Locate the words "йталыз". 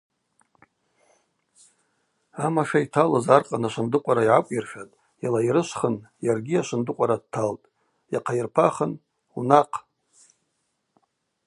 2.85-3.25